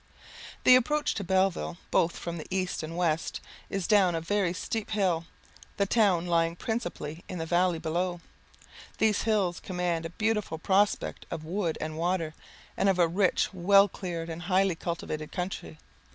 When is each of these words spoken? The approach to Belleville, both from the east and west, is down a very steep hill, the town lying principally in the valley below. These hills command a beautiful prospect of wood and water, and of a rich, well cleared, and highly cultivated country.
The 0.63 0.75
approach 0.75 1.13
to 1.13 1.23
Belleville, 1.23 1.77
both 1.91 2.17
from 2.17 2.39
the 2.39 2.47
east 2.49 2.81
and 2.81 2.97
west, 2.97 3.39
is 3.69 3.85
down 3.85 4.15
a 4.15 4.19
very 4.19 4.51
steep 4.51 4.89
hill, 4.89 5.25
the 5.77 5.85
town 5.85 6.25
lying 6.25 6.55
principally 6.55 7.23
in 7.29 7.37
the 7.37 7.45
valley 7.45 7.77
below. 7.77 8.19
These 8.97 9.21
hills 9.29 9.59
command 9.59 10.07
a 10.07 10.09
beautiful 10.09 10.57
prospect 10.57 11.27
of 11.29 11.43
wood 11.43 11.77
and 11.79 11.99
water, 11.99 12.33
and 12.75 12.89
of 12.89 12.97
a 12.97 13.07
rich, 13.07 13.53
well 13.53 13.87
cleared, 13.87 14.27
and 14.27 14.41
highly 14.41 14.73
cultivated 14.73 15.31
country. 15.31 15.77